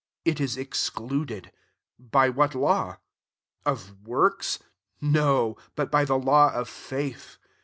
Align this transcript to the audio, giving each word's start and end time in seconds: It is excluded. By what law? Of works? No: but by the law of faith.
It 0.25 0.39
is 0.41 0.57
excluded. 0.57 1.51
By 1.99 2.29
what 2.29 2.55
law? 2.55 2.97
Of 3.67 4.01
works? 4.07 4.57
No: 4.99 5.57
but 5.75 5.91
by 5.91 6.05
the 6.05 6.17
law 6.17 6.51
of 6.51 6.67
faith. 6.67 7.37